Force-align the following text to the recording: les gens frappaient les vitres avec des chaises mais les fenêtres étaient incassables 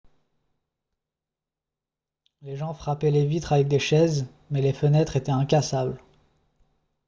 les 2.41 2.55
gens 2.55 2.73
frappaient 2.73 3.11
les 3.11 3.27
vitres 3.27 3.53
avec 3.53 3.67
des 3.67 3.77
chaises 3.77 4.25
mais 4.49 4.63
les 4.63 4.73
fenêtres 4.73 5.15
étaient 5.15 5.31
incassables 5.31 6.01